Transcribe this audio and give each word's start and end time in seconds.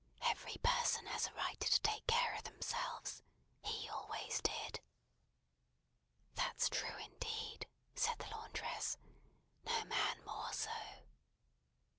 "Every 0.23 0.57
person 0.63 1.05
has 1.05 1.27
a 1.27 1.33
right 1.35 1.59
to 1.59 1.81
take 1.81 2.07
care 2.07 2.33
of 2.33 2.45
themselves. 2.45 3.21
He 3.61 3.87
always 3.87 4.41
did." 4.41 4.81
"That's 6.33 6.69
true, 6.69 6.97
indeed!" 6.97 7.67
said 7.93 8.17
the 8.17 8.31
laundress. 8.35 8.97
"No 9.63 9.85
man 9.85 10.25
more 10.25 10.53
so." 10.53 10.71